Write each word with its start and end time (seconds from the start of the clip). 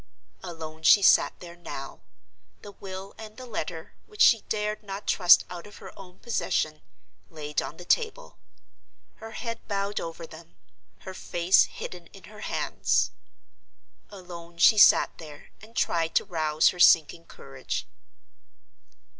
Alone 0.43 0.81
she 0.81 1.03
sat 1.03 1.39
there 1.41 1.55
now—the 1.55 2.71
will 2.71 3.13
and 3.19 3.37
the 3.37 3.45
letter 3.45 3.93
which 4.07 4.23
she 4.23 4.41
dared 4.49 4.81
not 4.81 5.05
trust 5.05 5.45
out 5.47 5.67
of 5.67 5.77
her 5.77 5.93
own 5.95 6.17
possession, 6.17 6.81
laid 7.29 7.61
on 7.61 7.77
the 7.77 7.85
table—her 7.85 9.31
head 9.33 9.67
bowed 9.67 9.99
over 9.99 10.25
them; 10.25 10.55
her 11.01 11.13
face 11.13 11.65
hidden 11.65 12.07
in 12.13 12.23
her 12.23 12.39
hands. 12.41 13.11
Alone 14.09 14.57
she 14.57 14.75
sat 14.75 15.15
there 15.19 15.51
and 15.61 15.75
tried 15.75 16.15
to 16.15 16.25
rouse 16.25 16.69
her 16.69 16.79
sinking 16.79 17.25
courage. 17.25 17.85